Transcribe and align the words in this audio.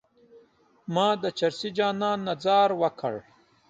ما 0.93 1.07
د 1.23 1.25
چرسي 1.37 1.69
جانان 1.77 2.17
نه 2.27 2.33
ځار 2.43 2.69
وکړ. 2.81 3.13